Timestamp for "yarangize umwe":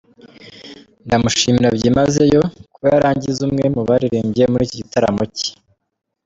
2.93-3.65